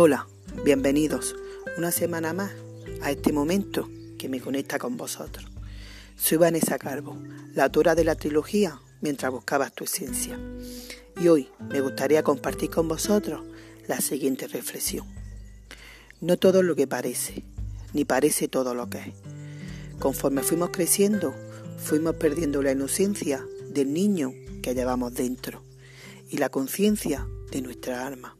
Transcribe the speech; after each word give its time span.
Hola, 0.00 0.28
bienvenidos 0.64 1.34
una 1.76 1.90
semana 1.90 2.32
más 2.32 2.52
a 3.02 3.10
este 3.10 3.32
momento 3.32 3.90
que 4.16 4.28
me 4.28 4.40
conecta 4.40 4.78
con 4.78 4.96
vosotros. 4.96 5.50
Soy 6.14 6.38
Vanessa 6.38 6.78
Carbo, 6.78 7.16
la 7.56 7.64
autora 7.64 7.96
de 7.96 8.04
la 8.04 8.14
trilogía 8.14 8.80
Mientras 9.00 9.32
buscabas 9.32 9.72
tu 9.72 9.82
esencia. 9.82 10.38
Y 11.20 11.26
hoy 11.26 11.48
me 11.68 11.80
gustaría 11.80 12.22
compartir 12.22 12.70
con 12.70 12.86
vosotros 12.86 13.44
la 13.88 14.00
siguiente 14.00 14.46
reflexión. 14.46 15.04
No 16.20 16.36
todo 16.36 16.62
lo 16.62 16.76
que 16.76 16.86
parece, 16.86 17.42
ni 17.92 18.04
parece 18.04 18.46
todo 18.46 18.76
lo 18.76 18.88
que 18.88 18.98
es. 18.98 19.14
Conforme 19.98 20.44
fuimos 20.44 20.70
creciendo, 20.70 21.34
fuimos 21.76 22.14
perdiendo 22.14 22.62
la 22.62 22.70
inocencia 22.70 23.44
del 23.68 23.92
niño 23.92 24.32
que 24.62 24.76
llevamos 24.76 25.12
dentro 25.14 25.64
y 26.28 26.36
la 26.36 26.50
conciencia 26.50 27.26
de 27.50 27.62
nuestra 27.62 28.06
alma. 28.06 28.36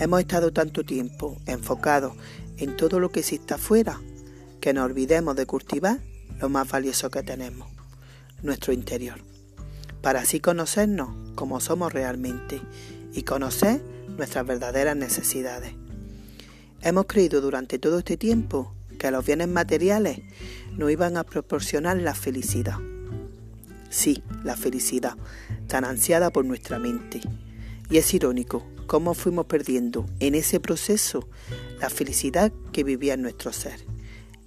Hemos 0.00 0.20
estado 0.20 0.52
tanto 0.52 0.84
tiempo 0.84 1.36
enfocados 1.46 2.12
en 2.56 2.76
todo 2.76 3.00
lo 3.00 3.10
que 3.10 3.18
existe 3.20 3.54
afuera 3.54 4.00
que 4.60 4.72
nos 4.72 4.84
olvidemos 4.84 5.34
de 5.34 5.44
cultivar 5.44 5.98
lo 6.40 6.48
más 6.48 6.70
valioso 6.70 7.10
que 7.10 7.24
tenemos, 7.24 7.68
nuestro 8.42 8.72
interior, 8.72 9.18
para 10.00 10.20
así 10.20 10.38
conocernos 10.38 11.34
como 11.34 11.58
somos 11.58 11.92
realmente 11.92 12.60
y 13.12 13.22
conocer 13.22 13.82
nuestras 14.16 14.46
verdaderas 14.46 14.96
necesidades. 14.96 15.72
Hemos 16.80 17.06
creído 17.06 17.40
durante 17.40 17.80
todo 17.80 17.98
este 17.98 18.16
tiempo 18.16 18.72
que 19.00 19.10
los 19.10 19.26
bienes 19.26 19.48
materiales 19.48 20.20
nos 20.76 20.92
iban 20.92 21.16
a 21.16 21.24
proporcionar 21.24 21.96
la 21.96 22.14
felicidad. 22.14 22.78
Sí, 23.90 24.22
la 24.44 24.56
felicidad, 24.56 25.16
tan 25.66 25.84
ansiada 25.84 26.30
por 26.30 26.44
nuestra 26.44 26.78
mente. 26.78 27.20
Y 27.90 27.98
es 27.98 28.14
irónico 28.14 28.64
cómo 28.88 29.12
fuimos 29.14 29.44
perdiendo 29.46 30.06
en 30.18 30.34
ese 30.34 30.58
proceso 30.58 31.28
la 31.78 31.90
felicidad 31.90 32.50
que 32.72 32.82
vivía 32.82 33.14
en 33.14 33.22
nuestro 33.22 33.52
ser, 33.52 33.84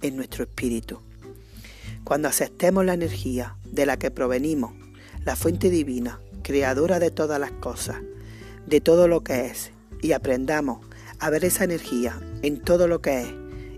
en 0.02 0.16
nuestro 0.16 0.42
espíritu. 0.44 1.00
Cuando 2.04 2.28
aceptemos 2.28 2.84
la 2.84 2.94
energía 2.94 3.56
de 3.64 3.86
la 3.86 3.98
que 3.98 4.10
provenimos, 4.10 4.72
la 5.24 5.36
fuente 5.36 5.70
divina, 5.70 6.20
creadora 6.42 6.98
de 6.98 7.12
todas 7.12 7.38
las 7.40 7.52
cosas, 7.52 7.98
de 8.66 8.80
todo 8.80 9.06
lo 9.06 9.22
que 9.22 9.46
es, 9.46 9.70
y 10.02 10.10
aprendamos 10.10 10.84
a 11.20 11.30
ver 11.30 11.44
esa 11.44 11.62
energía 11.62 12.20
en 12.42 12.60
todo 12.60 12.88
lo 12.88 13.00
que 13.00 13.20
es 13.20 13.34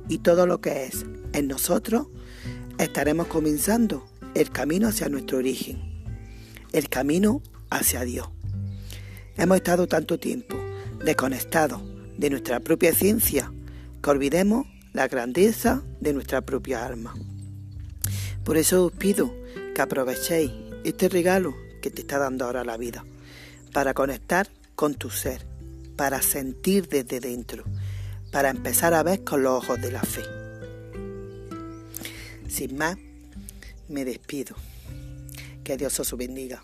y 0.08 0.18
todo 0.18 0.46
lo 0.46 0.62
que 0.62 0.86
es 0.86 1.04
en 1.34 1.46
nosotros, 1.46 2.06
estaremos 2.78 3.26
comenzando 3.26 4.06
el 4.34 4.50
camino 4.50 4.88
hacia 4.88 5.10
nuestro 5.10 5.38
origen, 5.38 5.78
el 6.72 6.88
camino 6.88 7.42
hacia 7.68 8.02
Dios. 8.04 8.28
Hemos 9.36 9.56
estado 9.56 9.88
tanto 9.88 10.18
tiempo 10.18 10.56
desconectados 11.04 11.82
de 12.16 12.30
nuestra 12.30 12.60
propia 12.60 12.94
ciencia 12.94 13.52
que 14.02 14.10
olvidemos 14.10 14.66
la 14.92 15.08
grandeza 15.08 15.82
de 16.00 16.12
nuestra 16.12 16.40
propia 16.42 16.86
alma. 16.86 17.14
Por 18.44 18.56
eso 18.56 18.86
os 18.86 18.92
pido 18.92 19.34
que 19.74 19.82
aprovechéis 19.82 20.52
este 20.84 21.08
regalo 21.08 21.54
que 21.82 21.90
te 21.90 22.02
está 22.02 22.18
dando 22.18 22.44
ahora 22.44 22.64
la 22.64 22.76
vida 22.76 23.04
para 23.72 23.92
conectar 23.92 24.48
con 24.76 24.94
tu 24.94 25.10
ser, 25.10 25.44
para 25.96 26.22
sentir 26.22 26.88
desde 26.88 27.18
dentro, 27.18 27.64
para 28.30 28.50
empezar 28.50 28.94
a 28.94 29.02
ver 29.02 29.24
con 29.24 29.42
los 29.42 29.64
ojos 29.64 29.80
de 29.80 29.90
la 29.90 30.02
fe. 30.02 30.22
Sin 32.48 32.76
más, 32.76 32.96
me 33.88 34.04
despido. 34.04 34.54
Que 35.64 35.76
Dios 35.76 35.98
os 35.98 36.16
bendiga. 36.16 36.62